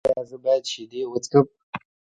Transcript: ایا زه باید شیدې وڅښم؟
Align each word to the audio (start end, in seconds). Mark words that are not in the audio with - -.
ایا 0.07 0.21
زه 0.29 0.37
باید 0.43 0.63
شیدې 0.71 1.01
وڅښم؟ 1.07 1.45